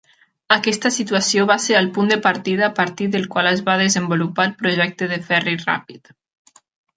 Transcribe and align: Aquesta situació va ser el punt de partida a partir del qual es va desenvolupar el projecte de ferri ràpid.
Aquesta 0.53 0.89
situació 0.93 1.43
va 1.51 1.57
ser 1.65 1.75
el 1.79 1.89
punt 1.97 2.09
de 2.13 2.17
partida 2.23 2.65
a 2.67 2.71
partir 2.79 3.09
del 3.17 3.27
qual 3.35 3.51
es 3.51 3.61
va 3.69 3.77
desenvolupar 3.83 4.47
el 4.51 4.57
projecte 4.63 5.11
de 5.13 5.21
ferri 5.29 5.55
ràpid. 5.67 6.11